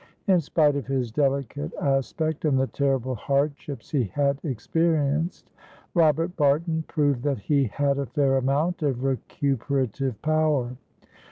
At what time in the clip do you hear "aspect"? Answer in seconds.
1.79-2.43